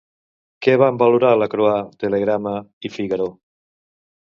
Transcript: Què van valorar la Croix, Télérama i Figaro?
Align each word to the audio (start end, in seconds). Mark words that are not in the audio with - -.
Què 0.67 0.73
van 0.83 0.97
valorar 1.01 1.33
la 1.41 1.49
Croix, 1.51 1.93
Télérama 2.05 2.55
i 2.89 2.93
Figaro? 2.99 3.31